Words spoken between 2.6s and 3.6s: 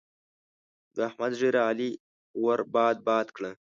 باد باد کړه.